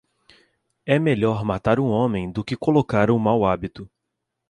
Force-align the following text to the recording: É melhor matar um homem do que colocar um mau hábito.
É 0.83 0.97
melhor 0.97 1.45
matar 1.45 1.79
um 1.79 1.85
homem 1.85 2.31
do 2.31 2.43
que 2.43 2.55
colocar 2.57 3.11
um 3.11 3.19
mau 3.19 3.45
hábito. 3.45 3.87